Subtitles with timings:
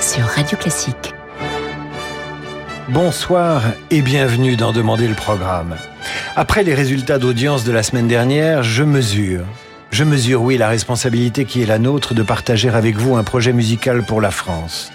[0.00, 1.14] Sur Radio Classique.
[2.90, 5.74] Bonsoir et bienvenue dans Demander le programme.
[6.36, 9.42] Après les résultats d'audience de la semaine dernière, je mesure.
[9.90, 13.52] Je mesure, oui, la responsabilité qui est la nôtre de partager avec vous un projet
[13.52, 14.92] musical pour la France.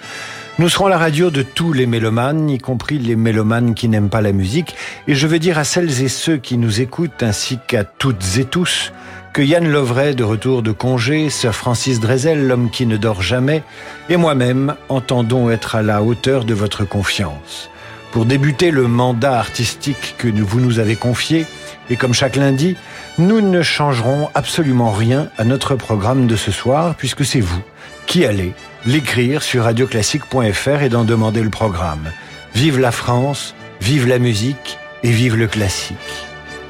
[0.59, 4.21] Nous serons la radio de tous les mélomanes, y compris les mélomanes qui n'aiment pas
[4.21, 4.77] la musique,
[5.09, 8.45] et je veux dire à celles et ceux qui nous écoutent, ainsi qu'à toutes et
[8.45, 8.93] tous,
[9.35, 13.63] que Yann Lovray, de retour de congé, Sir Francis Drezel, l'homme qui ne dort jamais,
[14.07, 17.70] et moi-même entendons être à la hauteur de votre confiance.
[18.13, 21.45] Pour débuter le mandat artistique que vous nous avez confié,
[21.90, 22.77] et comme chaque lundi,
[23.17, 27.62] nous ne changerons absolument rien à notre programme de ce soir, puisque c'est vous
[28.07, 28.54] qui allez
[28.85, 32.09] l'écrire sur radioclassique.fr et d'en demander le programme.
[32.54, 36.24] Vive la France, vive la musique et vive le classique.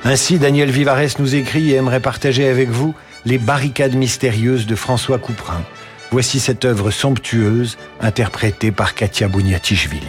[0.08, 2.94] Ainsi, Daniel Vivares nous écrit et aimerait partager avec vous
[3.26, 5.64] les barricades mystérieuses de François Couperin.
[6.12, 10.06] Voici cette œuvre somptueuse interprétée par Katia Bouniatichvili.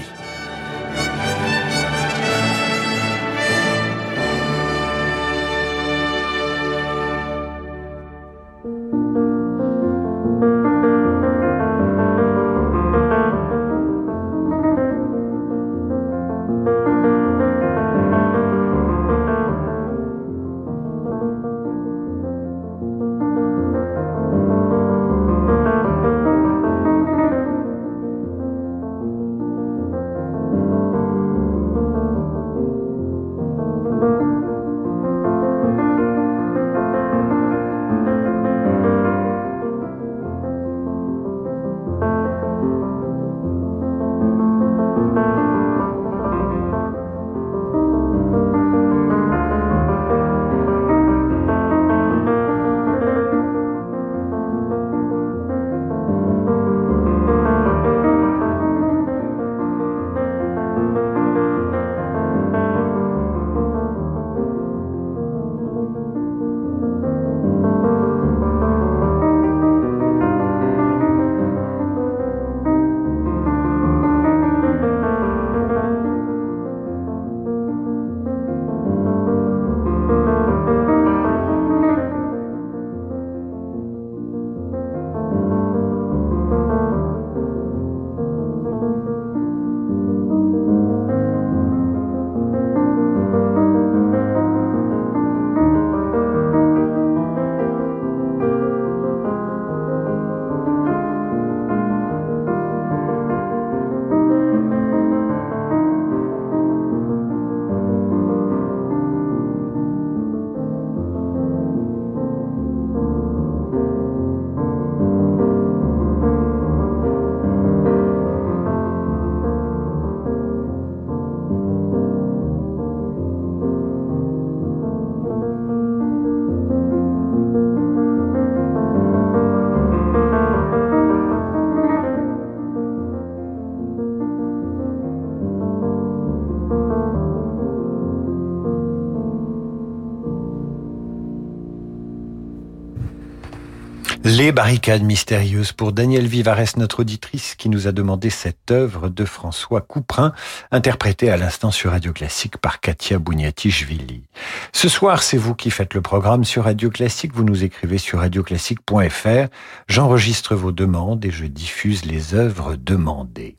[144.28, 149.25] Les barricades mystérieuses pour Daniel Vivares, notre auditrice, qui nous a demandé cette œuvre de
[149.25, 150.32] François Couperin,
[150.72, 154.25] interprétée à l'instant sur Radio Classique par Katia Bouniatichvili.
[154.72, 157.34] Ce soir, c'est vous qui faites le programme sur Radio Classique.
[157.34, 159.47] Vous nous écrivez sur radioclassique.fr.
[159.86, 163.54] J'enregistre vos demandes et je diffuse les œuvres demandées.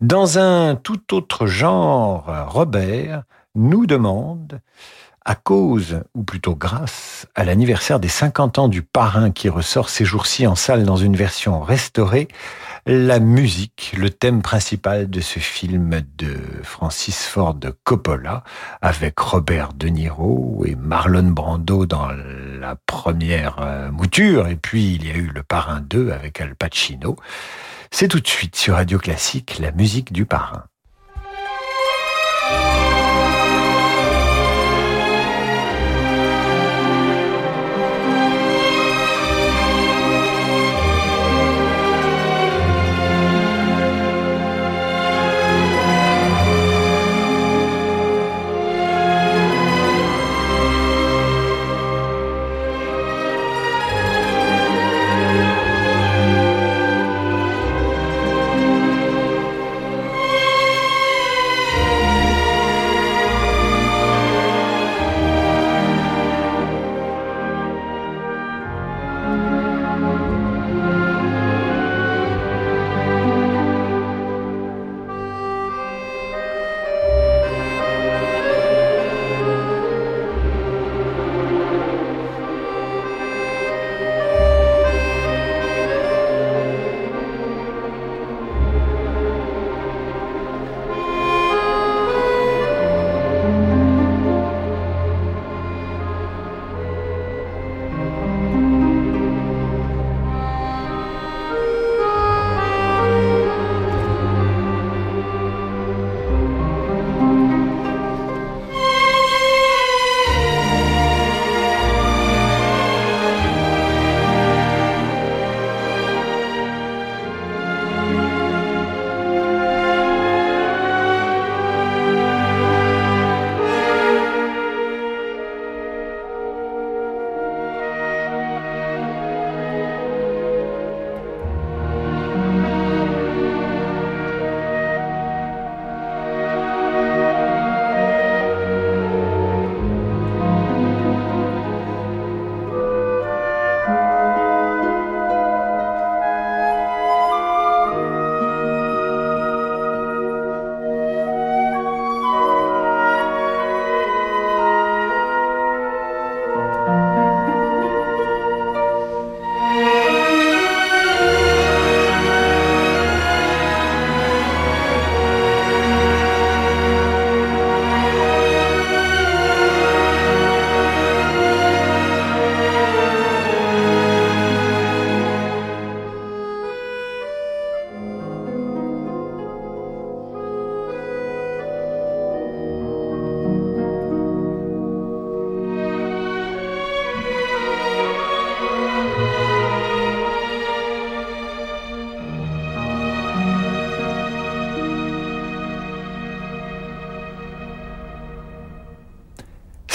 [0.00, 3.24] Dans un tout autre genre, Robert
[3.56, 4.60] nous demande
[5.26, 10.04] à cause, ou plutôt grâce, à l'anniversaire des 50 ans du parrain qui ressort ces
[10.04, 12.28] jours-ci en salle dans une version restaurée,
[12.86, 18.44] la musique, le thème principal de ce film de Francis Ford Coppola,
[18.80, 22.06] avec Robert De Niro et Marlon Brando dans
[22.60, 26.54] la première euh, mouture, et puis il y a eu le parrain 2 avec Al
[26.54, 27.16] Pacino.
[27.90, 30.66] C'est tout de suite sur Radio Classique, la musique du parrain.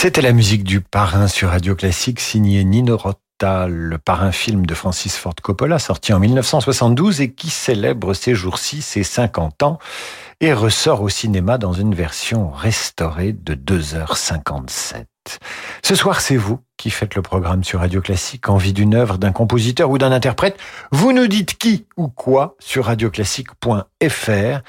[0.01, 4.73] C'était la musique du parrain sur Radio Classique signée Nino Rota, le parrain film de
[4.73, 9.77] Francis Ford Coppola sorti en 1972 et qui célèbre ces jours-ci ses 50 ans
[10.39, 15.05] et ressort au cinéma dans une version restaurée de 2h57.
[15.83, 19.31] Ce soir, c'est vous qui faites le programme sur Radio Classique, envie d'une œuvre, d'un
[19.31, 20.57] compositeur ou d'un interprète.
[20.91, 24.61] Vous nous dites qui ou quoi sur radioclassique.fr.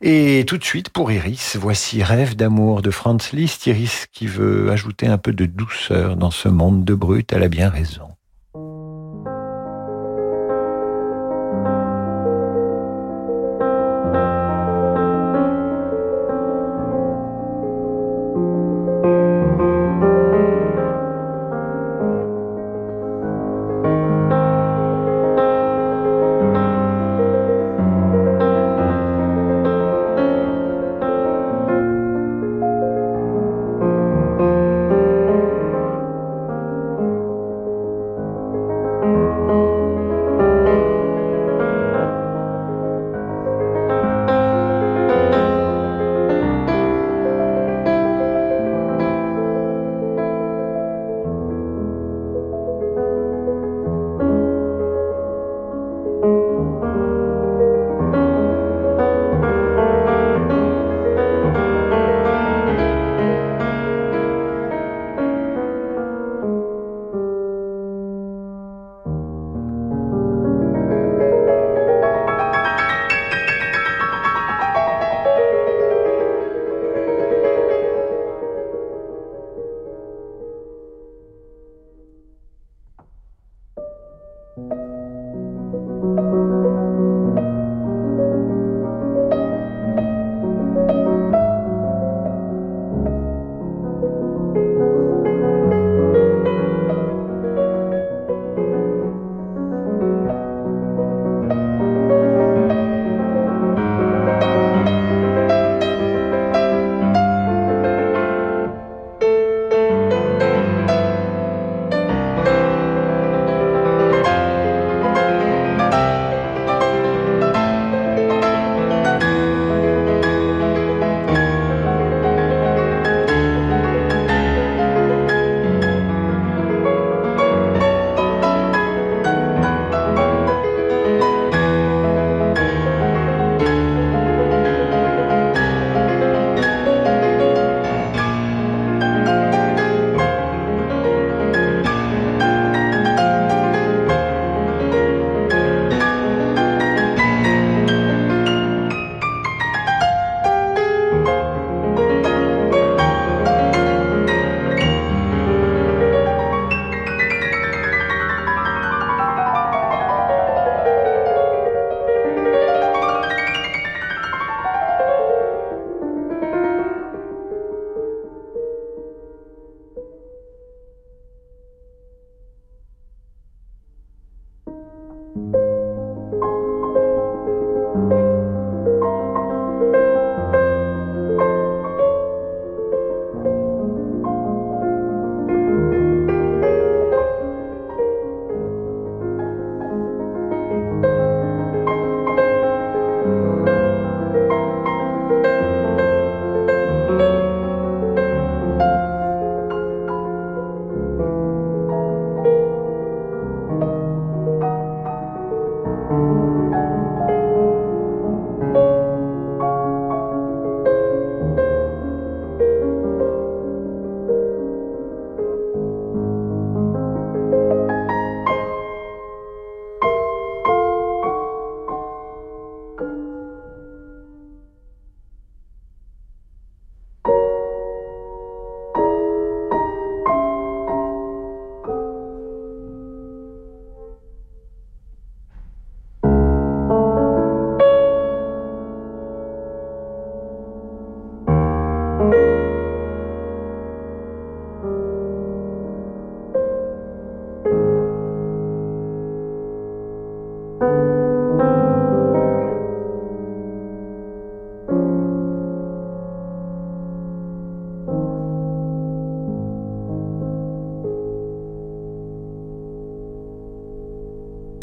[0.00, 3.66] Et tout de suite, pour Iris, voici Rêve d'amour de Franz Liszt.
[3.66, 7.48] Iris qui veut ajouter un peu de douceur dans ce monde de brut, elle a
[7.48, 8.17] bien raison.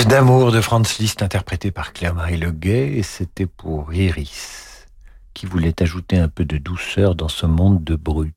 [0.07, 4.87] D'amour de Franz Liszt interprété par Claire-Marie Leguet et c'était pour Iris
[5.33, 8.35] qui voulait ajouter un peu de douceur dans ce monde de brut.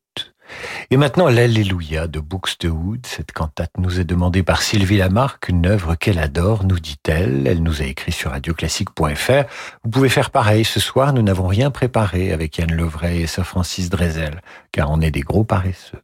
[0.91, 3.07] Et maintenant, l'Alléluia de Buxtehude.
[3.07, 7.47] Cette cantate nous est demandée par Sylvie Lamarck, une œuvre qu'elle adore, nous dit-elle.
[7.47, 9.45] Elle nous a écrit sur radioclassique.fr.
[9.85, 10.65] Vous pouvez faire pareil.
[10.65, 14.41] Ce soir, nous n'avons rien préparé avec Yann Levray et Sir Francis Drezel,
[14.73, 16.03] car on est des gros paresseux.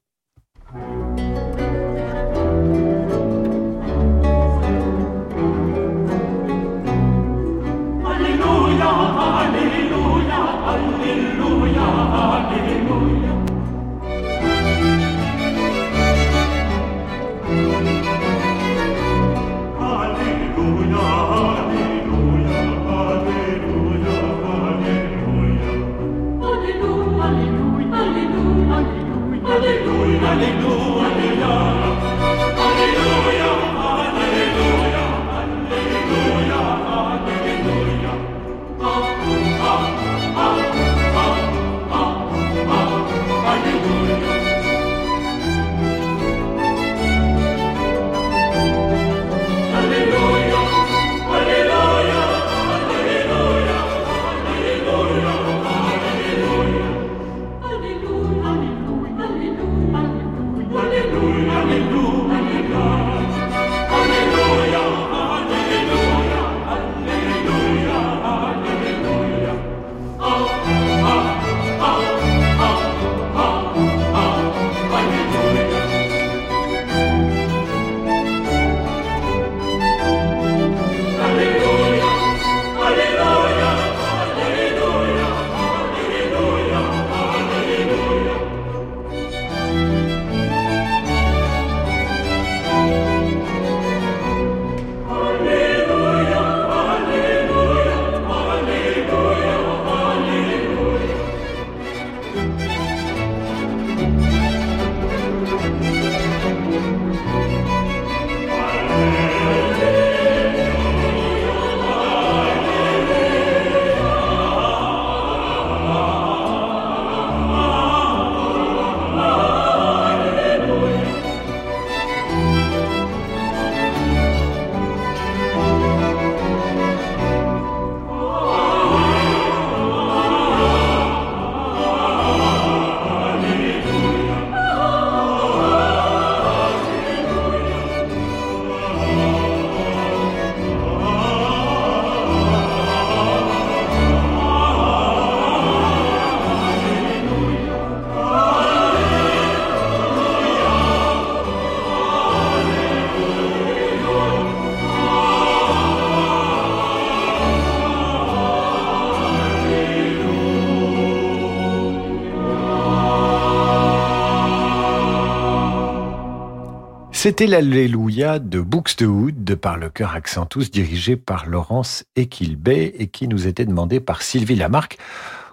[167.25, 173.29] C'était l'Alléluia de Buxtehude de par le chœur Accentus dirigé par Laurence Equilbet et qui
[173.29, 174.99] nous était demandé par Sylvie Lamarck.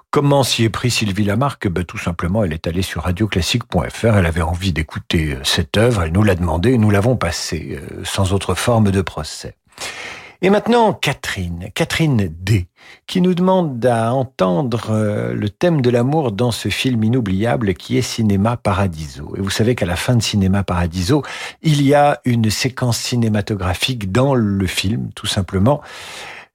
[0.09, 4.25] Comment s'y est pris Sylvie Lamarck ben, Tout simplement, elle est allée sur radioclassique.fr, elle
[4.25, 8.01] avait envie d'écouter euh, cette œuvre, elle nous l'a demandé et nous l'avons passée, euh,
[8.03, 9.55] sans autre forme de procès.
[10.43, 12.65] Et maintenant, Catherine, Catherine D,
[13.05, 17.95] qui nous demande à entendre euh, le thème de l'amour dans ce film inoubliable qui
[17.95, 19.35] est Cinéma Paradiso.
[19.37, 21.21] Et vous savez qu'à la fin de Cinéma Paradiso,
[21.61, 25.79] il y a une séquence cinématographique dans le film, tout simplement.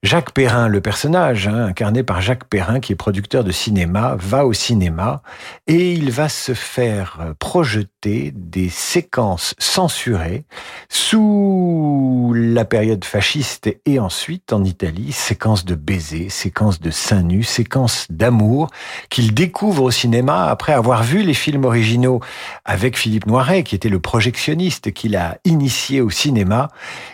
[0.03, 4.45] Jacques Perrin, le personnage hein, incarné par Jacques Perrin, qui est producteur de cinéma, va
[4.45, 5.23] au cinéma
[5.65, 10.45] et il va se faire projeter des séquences censurées
[10.87, 17.43] sous la période fasciste et ensuite en Italie, séquences de baisers, séquences de seins nus,
[17.43, 18.69] séquences d'amour
[19.09, 22.21] qu'il découvre au cinéma après avoir vu les films originaux
[22.65, 26.69] avec Philippe Noiret, qui était le projectionniste qu'il a initié au cinéma.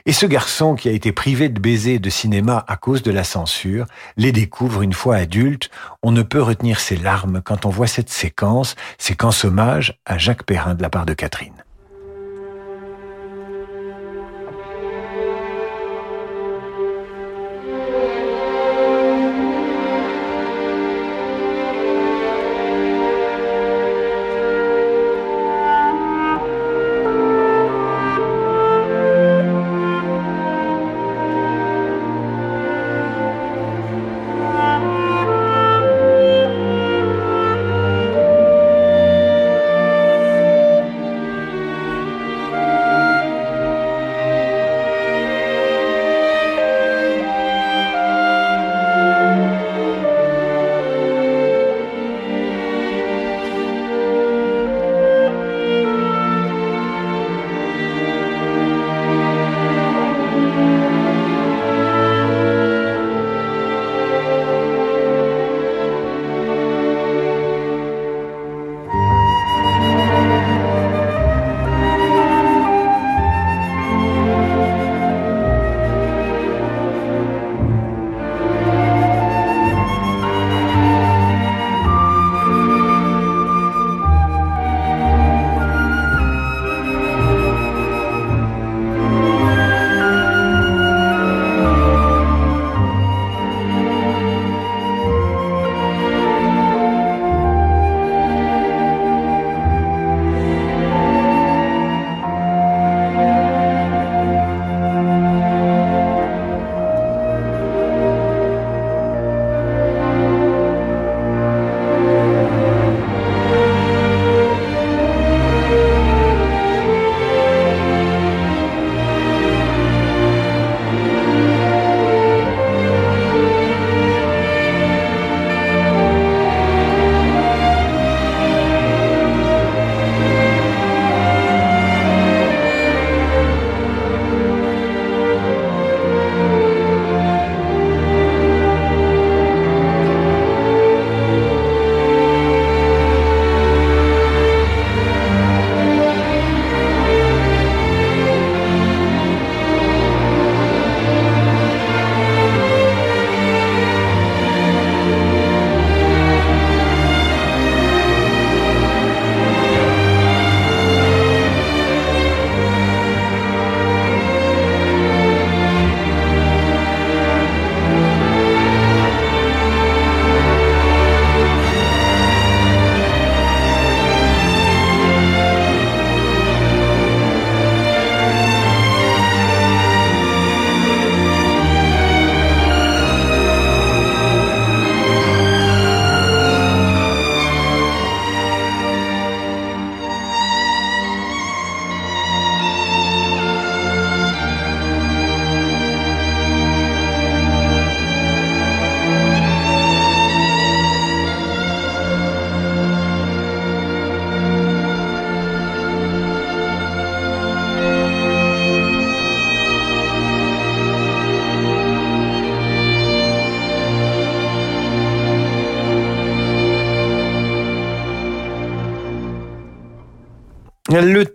[0.06, 3.24] Et ce garçon qui a été privé de baisers de cinéma à cause de la
[3.24, 3.86] censure,
[4.18, 5.70] les découvre une fois adulte.
[6.02, 10.44] On ne peut retenir ses larmes quand on voit cette séquence, séquence hommage à Jacques
[10.44, 11.63] Perrin de la part de Catherine.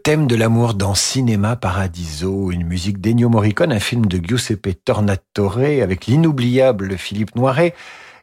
[0.09, 5.59] Thème de l'amour dans Cinéma Paradiso, une musique d'Ennio Morricone, un film de Giuseppe Tornatore
[5.59, 7.75] avec l'inoubliable Philippe Noiret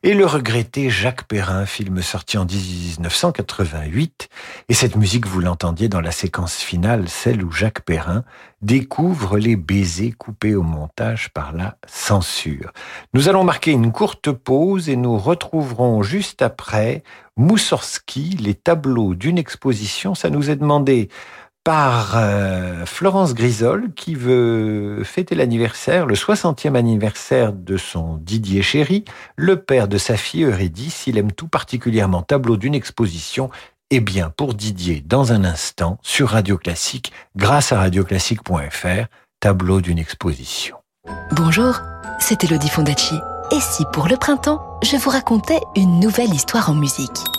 [0.02, 4.30] et le regretté Jacques Perrin, film sorti en 1988.
[4.68, 8.24] Et cette musique, vous l'entendiez dans la séquence finale, celle où Jacques Perrin
[8.64, 12.72] découvre les baisers coupés au montage par la censure.
[13.14, 17.04] Nous allons marquer une courte pause et nous retrouverons juste après
[17.38, 20.16] Moussorski, les tableaux d'une exposition.
[20.16, 21.10] Ça nous est demandé
[21.66, 29.04] par euh, Florence Grisol qui veut fêter l'anniversaire, le 60e anniversaire de son Didier chéri,
[29.36, 31.08] le père de sa fille Eurydice.
[31.08, 33.50] Il aime tout particulièrement tableau d'une exposition.
[33.90, 39.08] Eh bien, pour Didier, dans un instant, sur Radio Classique, grâce à radioclassique.fr,
[39.40, 40.78] tableau d'une exposition.
[41.32, 41.82] Bonjour,
[42.20, 43.16] c'est Elodie Fondacci.
[43.52, 47.35] Et si pour le printemps, je vous racontais une nouvelle histoire en musique?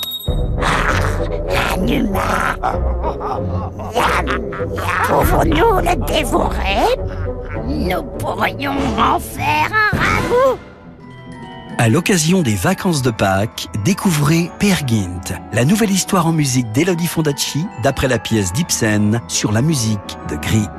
[5.07, 6.87] Pouvons-nous le dévorer?
[7.67, 10.59] Nous pourrions en faire un ragoût
[11.79, 17.07] à l'occasion des vacances de Pâques, découvrez Per Gint, la nouvelle histoire en musique d'Elodie
[17.07, 20.71] Fondacci, d'après la pièce d'Ibsen sur la musique de Grieg.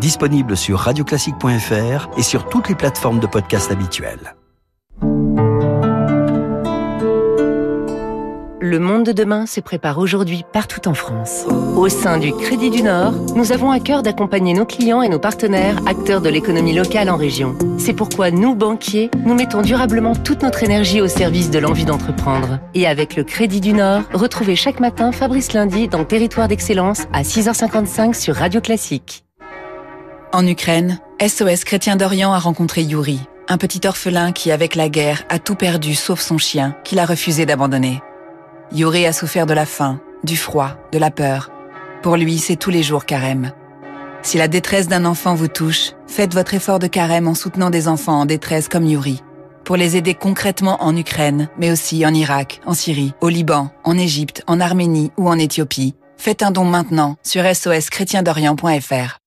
[0.00, 4.34] Disponible sur radioclassique.fr et sur toutes les plateformes de podcast habituelles.
[8.74, 11.44] Le monde de demain se prépare aujourd'hui partout en France.
[11.76, 15.20] Au sein du Crédit du Nord, nous avons à cœur d'accompagner nos clients et nos
[15.20, 17.56] partenaires, acteurs de l'économie locale en région.
[17.78, 22.58] C'est pourquoi nous, banquiers, nous mettons durablement toute notre énergie au service de l'envie d'entreprendre.
[22.74, 27.22] Et avec le Crédit du Nord, retrouvez chaque matin Fabrice Lundi dans Territoire d'Excellence à
[27.22, 29.24] 6h55 sur Radio Classique.
[30.32, 35.22] En Ukraine, SOS Chrétien d'Orient a rencontré Yuri, un petit orphelin qui, avec la guerre,
[35.28, 38.02] a tout perdu sauf son chien, qu'il a refusé d'abandonner.
[38.72, 41.50] Yuri a souffert de la faim, du froid, de la peur.
[42.02, 43.52] Pour lui, c'est tous les jours carême.
[44.22, 47.88] Si la détresse d'un enfant vous touche, faites votre effort de carême en soutenant des
[47.88, 49.22] enfants en détresse comme Yuri.
[49.64, 53.96] Pour les aider concrètement en Ukraine, mais aussi en Irak, en Syrie, au Liban, en
[53.96, 59.23] Égypte, en Arménie ou en Éthiopie, faites un don maintenant sur soschrétiendorient.fr.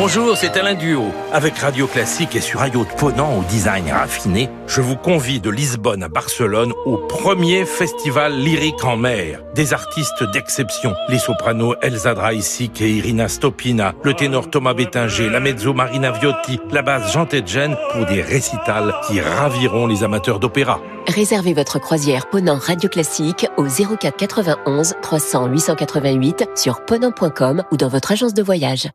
[0.00, 1.06] Bonjour, c'est Alain Duo.
[1.32, 5.50] Avec Radio Classique et sur Radio de Ponant au design raffiné, je vous convie de
[5.50, 9.40] Lisbonne à Barcelone au premier festival lyrique en mer.
[9.56, 15.40] Des artistes d'exception, les sopranos Elsa Draisic et Irina Stopina, le ténor Thomas Bettinger, la
[15.40, 20.80] mezzo Marina Viotti, la basse Jean Tedjen pour des récitals qui raviront les amateurs d'opéra.
[21.08, 27.88] Réservez votre croisière Ponant Radio Classique au 04 91 300 888 sur ponant.com ou dans
[27.88, 28.88] votre agence de voyage.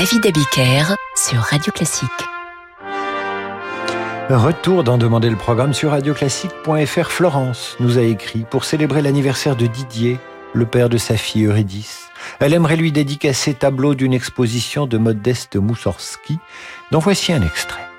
[0.00, 2.08] David Abiker sur Radio Classique.
[4.30, 7.10] Retour d'en demander le programme sur radioclassique.fr.
[7.10, 10.16] Florence nous a écrit pour célébrer l'anniversaire de Didier,
[10.54, 12.08] le père de sa fille Eurydice.
[12.38, 16.38] Elle aimerait lui dédicacer tableau d'une exposition de Modeste Moussorski,
[16.92, 17.89] dont voici un extrait.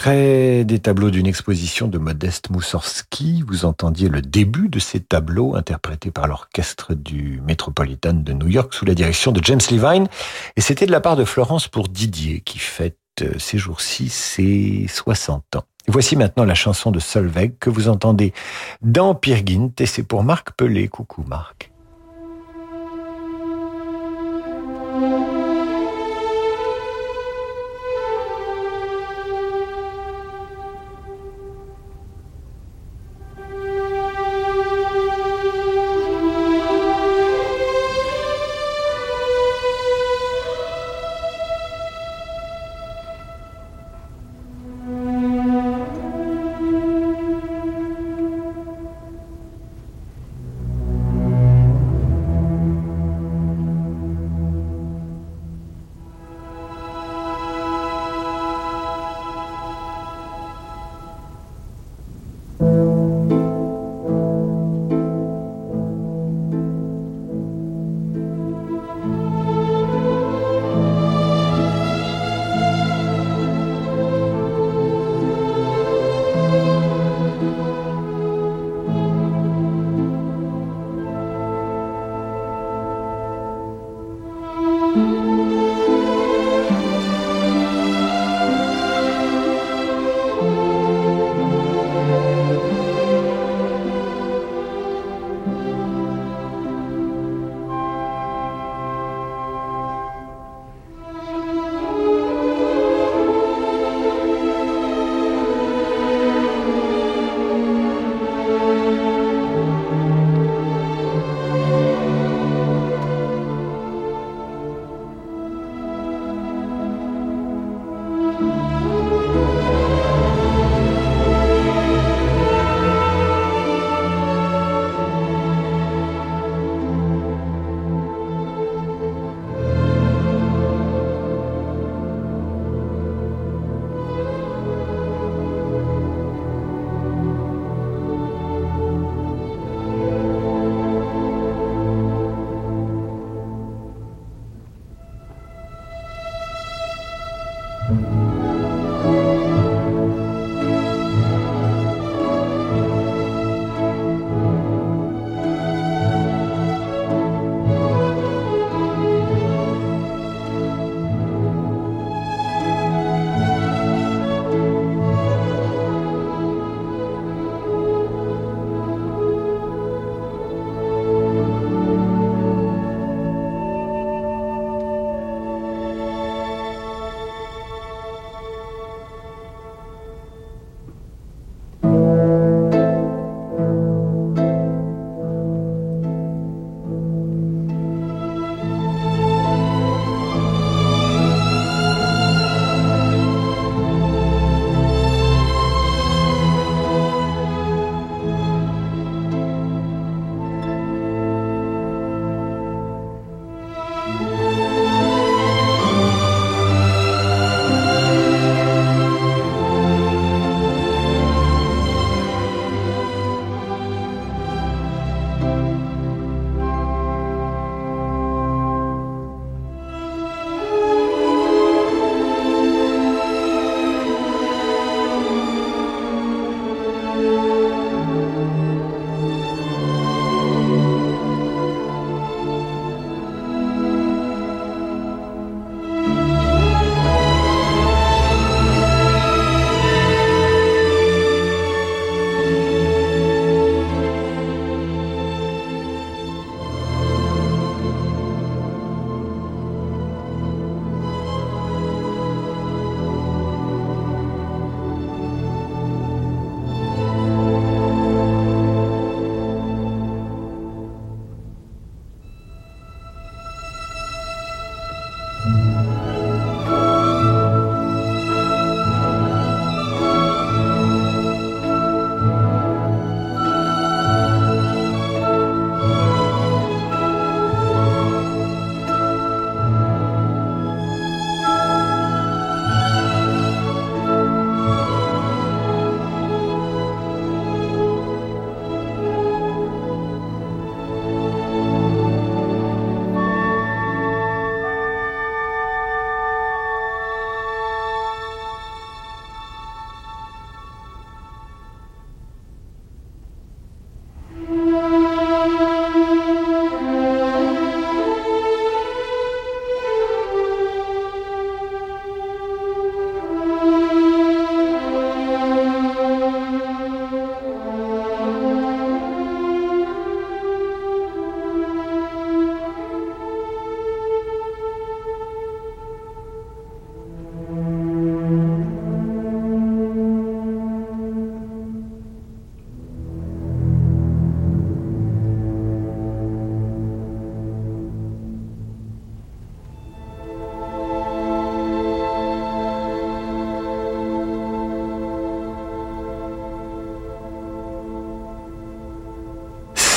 [0.00, 3.44] Extrait des tableaux d'une exposition de Modeste Moussorski.
[3.46, 8.72] Vous entendiez le début de ces tableaux interprétés par l'orchestre du Metropolitan de New York
[8.72, 10.08] sous la direction de James Levine.
[10.56, 14.86] Et c'était de la part de Florence pour Didier qui fête euh, ces jours-ci ses
[14.88, 15.64] 60 ans.
[15.86, 18.32] voici maintenant la chanson de Solveig que vous entendez
[18.80, 19.44] dans Peer
[19.78, 20.88] et c'est pour Marc Pelé.
[20.88, 21.70] Coucou Marc.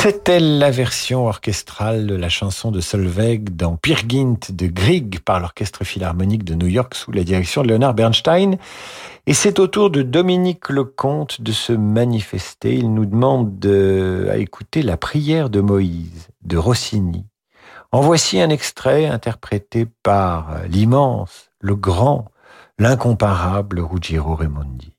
[0.04, 5.40] C'était la version orchestrale de la chanson de Solveig dans Peer Gynt de Grieg par
[5.40, 8.58] l'Orchestre Philharmonique de New York sous la direction de Leonard Bernstein.
[9.28, 12.76] Et c'est au tour de Dominique Lecomte de se manifester.
[12.76, 17.26] Il nous demande de, à écouter la prière de Moïse de Rossini.
[17.94, 22.26] En voici un extrait interprété par l'immense, le grand,
[22.78, 24.93] l'incomparable Ruggiero Raimondi.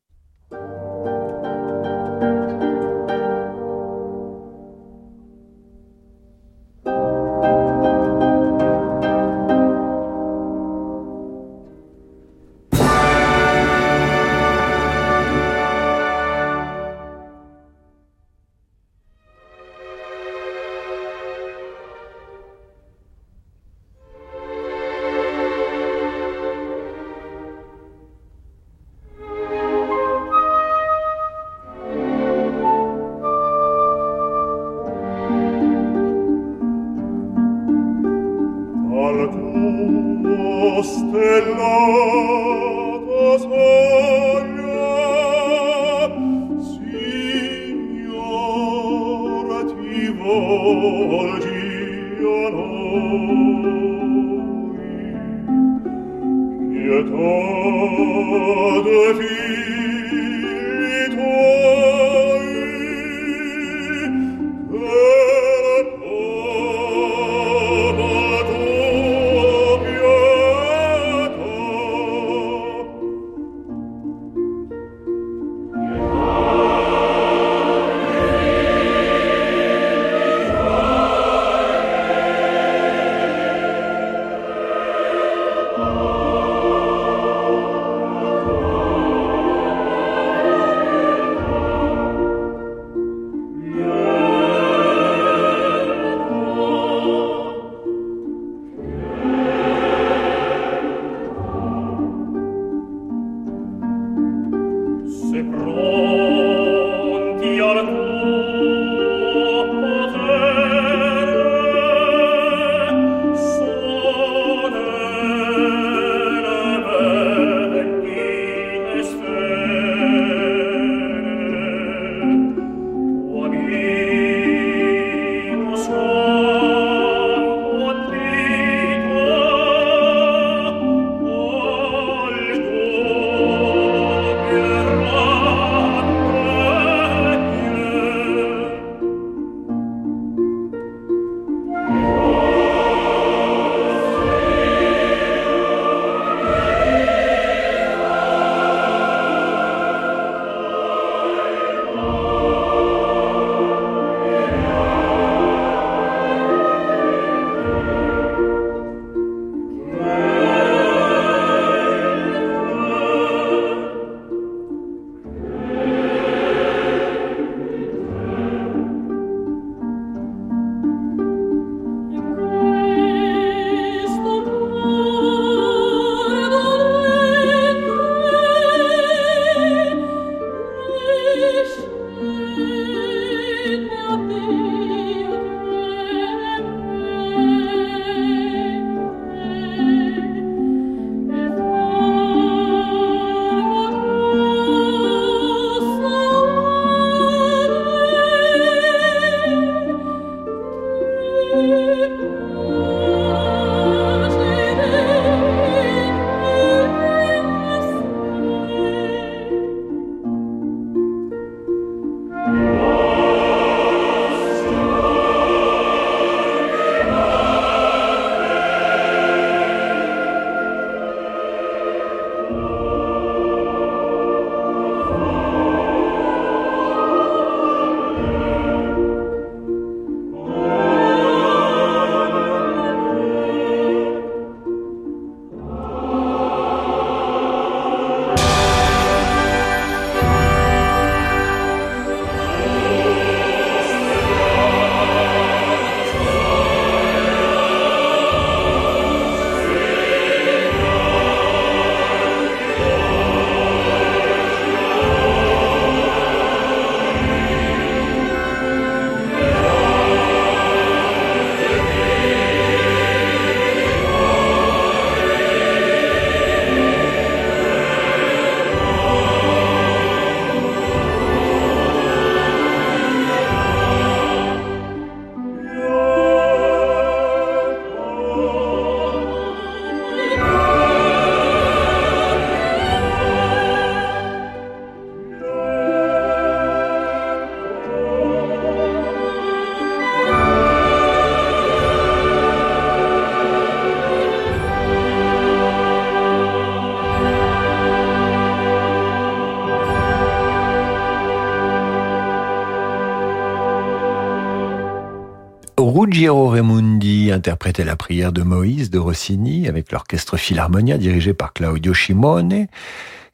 [306.25, 311.93] Ruggiero Raimondi interprétait la prière de Moïse de Rossini avec l'orchestre Philharmonia dirigé par Claudio
[311.93, 312.66] Shimone.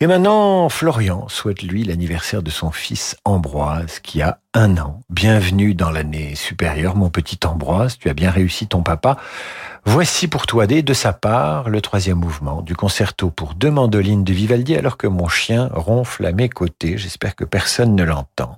[0.00, 5.02] Et maintenant, Florian souhaite lui l'anniversaire de son fils Ambroise qui a un an.
[5.08, 7.96] Bienvenue dans l'année supérieure, mon petit Ambroise.
[7.96, 9.18] Tu as bien réussi ton papa.
[9.84, 14.24] Voici pour toi, dès de sa part, le troisième mouvement du concerto pour deux mandolines
[14.24, 16.98] de Vivaldi alors que mon chien ronfle à mes côtés.
[16.98, 18.56] J'espère que personne ne l'entend.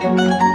[0.00, 0.47] Vivaldi, le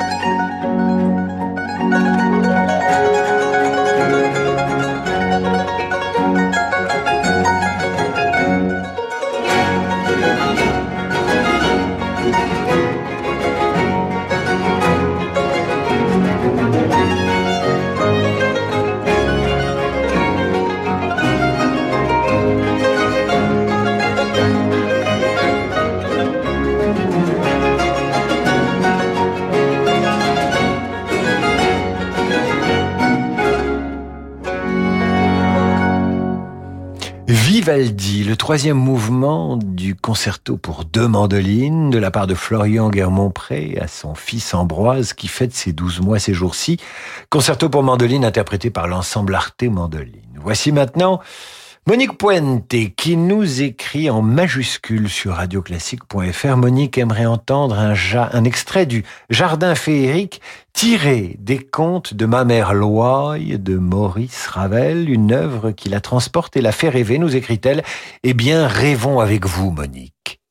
[38.43, 44.15] troisième mouvement du concerto pour deux mandolines de la part de Florian Guermont-Pré à son
[44.15, 46.77] fils Ambroise qui fête ses douze mois ces jours-ci.
[47.29, 50.37] Concerto pour mandoline interprété par l'ensemble Arte Mandoline.
[50.41, 51.21] Voici maintenant
[51.85, 56.55] Monique Puente qui nous écrit en majuscule sur radioclassique.fr.
[56.55, 63.57] Monique aimerait entendre un, extrait du Jardin féerique tiré des contes de ma mère Loye
[63.57, 67.83] de Maurice Ravel, une œuvre qui la transporte et la fait rêver, nous écrit-elle.
[68.23, 70.42] Eh bien, rêvons avec vous, Monique.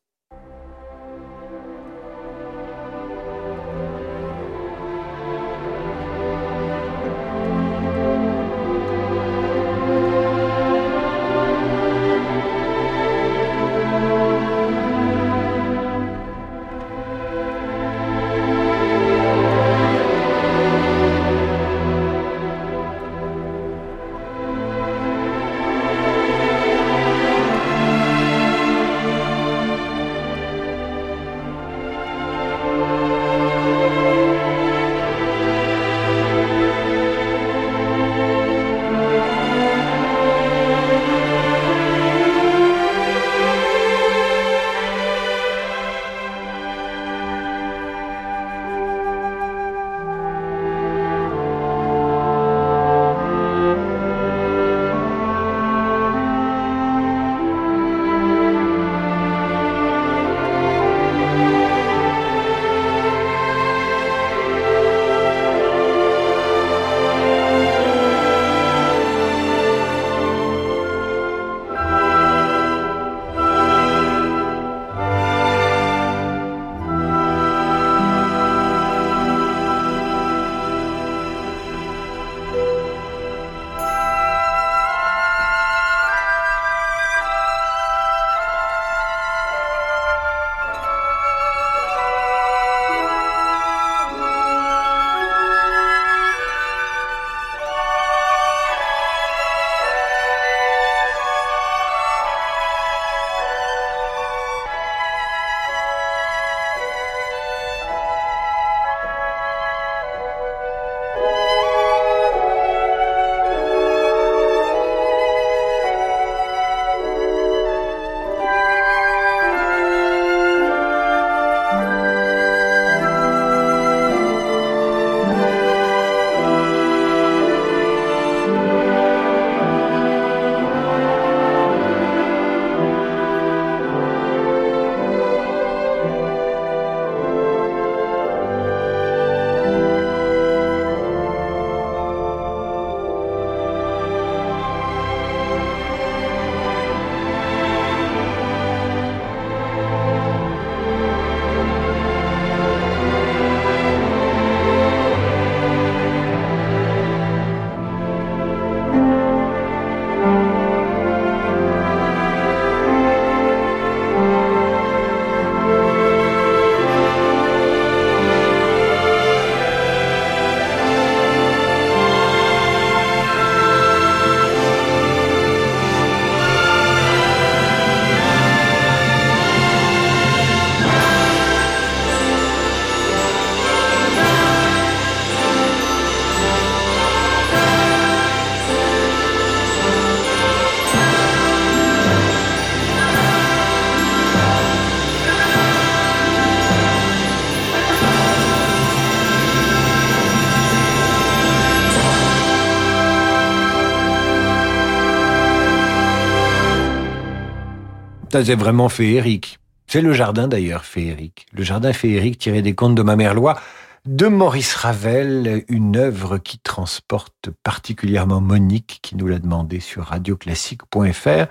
[208.33, 209.59] C'est vraiment féerique.
[209.87, 211.45] C'est le jardin d'ailleurs féerique.
[211.53, 213.61] Le jardin féerique tiré des contes de ma mère Loi
[214.07, 221.47] de Maurice Ravel, une œuvre qui transporte particulièrement Monique, qui nous l'a demandé sur radioclassique.fr.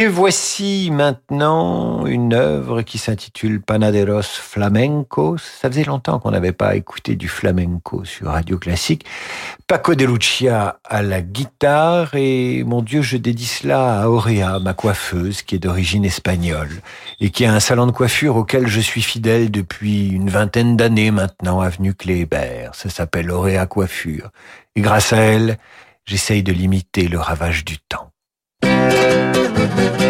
[0.00, 5.38] Et voici maintenant une œuvre qui s'intitule Panaderos Flamencos.
[5.60, 9.04] Ça faisait longtemps qu'on n'avait pas écouté du flamenco sur Radio Classique.
[9.66, 14.72] Paco de Lucia à la guitare et mon Dieu, je dédie cela à Auréa, ma
[14.72, 16.80] coiffeuse, qui est d'origine espagnole
[17.18, 21.10] et qui a un salon de coiffure auquel je suis fidèle depuis une vingtaine d'années
[21.10, 22.70] maintenant, avenue Kléber.
[22.72, 24.30] Ça s'appelle Auréa Coiffure.
[24.76, 25.58] Et grâce à elle,
[26.06, 28.12] j'essaye de limiter le ravage du temps.
[29.68, 30.07] Thank you.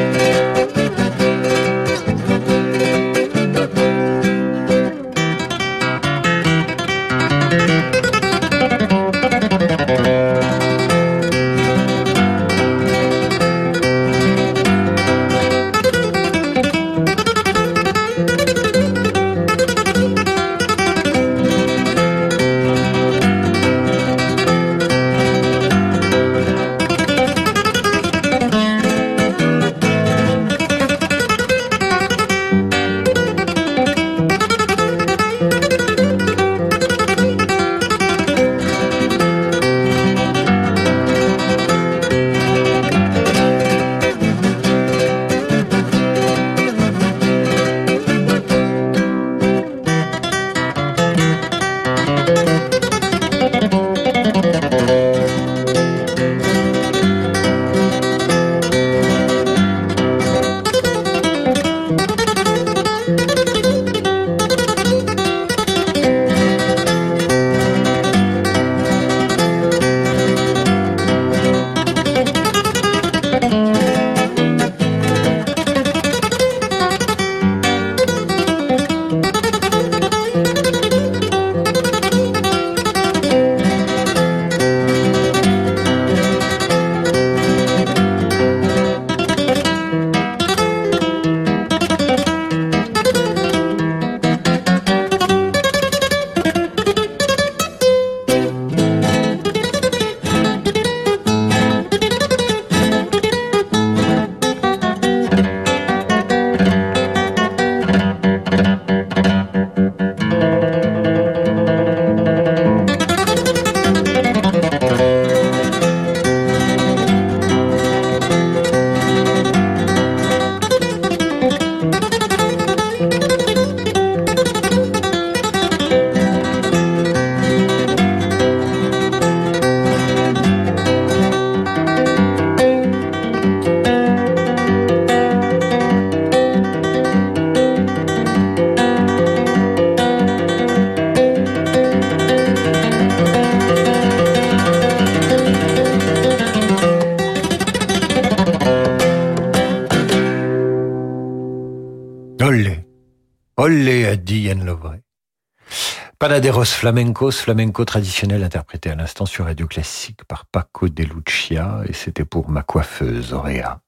[156.29, 161.95] Panaderos Flamencos, flamenco traditionnel interprété à l'instant sur Radio Classique par Paco de Lucia, et
[161.95, 163.81] c'était pour ma coiffeuse Auréa,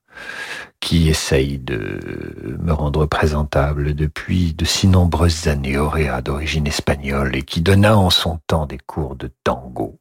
[0.80, 7.42] qui essaye de me rendre présentable depuis de si nombreuses années, Auréa d'origine espagnole, et
[7.42, 9.99] qui donna en son temps des cours de tango.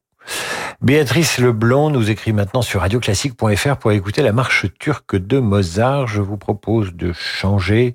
[0.89, 6.07] Béatrice Leblond nous écrit maintenant sur radioclassique.fr pour écouter la marche turque de Mozart.
[6.07, 7.93] Je vous propose de changer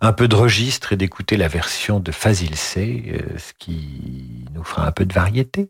[0.00, 4.64] un peu de registre et d'écouter la version de Fazil C, euh, ce qui nous
[4.64, 5.68] fera un peu de variété.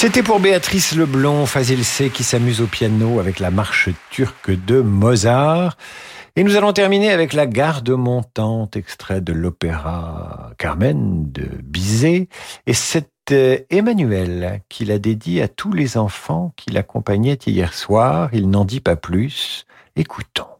[0.00, 4.80] C'était pour Béatrice Leblond, Fazil C, qui s'amuse au piano avec la marche turque de
[4.80, 5.76] Mozart.
[6.36, 12.28] Et nous allons terminer avec la garde montante, extrait de l'opéra Carmen de Bizet.
[12.66, 18.30] Et c'est euh, Emmanuel qui l'a dédié à tous les enfants qui l'accompagnaient hier soir.
[18.32, 19.66] Il n'en dit pas plus.
[19.96, 20.59] Écoutons.